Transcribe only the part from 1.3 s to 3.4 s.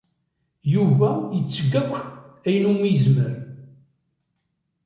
yetteg akk ayen umi yezmer.